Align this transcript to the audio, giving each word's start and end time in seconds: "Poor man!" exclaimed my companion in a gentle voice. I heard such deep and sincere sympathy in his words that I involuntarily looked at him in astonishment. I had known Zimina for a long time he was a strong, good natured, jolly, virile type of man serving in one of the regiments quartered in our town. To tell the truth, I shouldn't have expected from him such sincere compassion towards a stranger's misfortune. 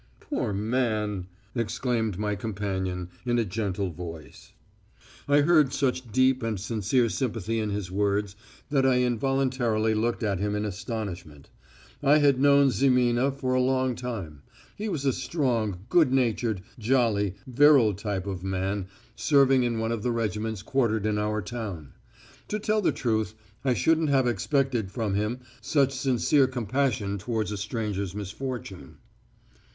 "Poor 0.19 0.51
man!" 0.51 1.27
exclaimed 1.53 2.17
my 2.17 2.35
companion 2.35 3.07
in 3.23 3.37
a 3.37 3.45
gentle 3.45 3.91
voice. 3.91 4.51
I 5.27 5.41
heard 5.41 5.71
such 5.73 6.11
deep 6.11 6.41
and 6.41 6.59
sincere 6.59 7.07
sympathy 7.07 7.59
in 7.59 7.69
his 7.69 7.91
words 7.91 8.35
that 8.71 8.83
I 8.83 9.03
involuntarily 9.03 9.93
looked 9.93 10.23
at 10.23 10.39
him 10.39 10.55
in 10.55 10.65
astonishment. 10.65 11.51
I 12.01 12.17
had 12.17 12.39
known 12.41 12.71
Zimina 12.71 13.31
for 13.31 13.53
a 13.53 13.61
long 13.61 13.93
time 13.93 14.41
he 14.75 14.89
was 14.89 15.05
a 15.05 15.13
strong, 15.13 15.85
good 15.87 16.11
natured, 16.11 16.63
jolly, 16.79 17.35
virile 17.45 17.93
type 17.93 18.25
of 18.25 18.43
man 18.43 18.87
serving 19.15 19.61
in 19.61 19.77
one 19.77 19.91
of 19.91 20.01
the 20.01 20.11
regiments 20.11 20.63
quartered 20.63 21.05
in 21.05 21.19
our 21.19 21.43
town. 21.43 21.93
To 22.47 22.57
tell 22.57 22.81
the 22.81 22.91
truth, 22.91 23.35
I 23.63 23.75
shouldn't 23.75 24.09
have 24.09 24.25
expected 24.25 24.91
from 24.91 25.13
him 25.13 25.41
such 25.61 25.93
sincere 25.93 26.47
compassion 26.47 27.19
towards 27.19 27.51
a 27.51 27.57
stranger's 27.57 28.15
misfortune. 28.15 28.97